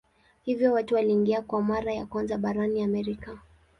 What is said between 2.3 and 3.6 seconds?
barani Amerika.